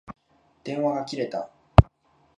[0.63, 1.51] 電話が切れた。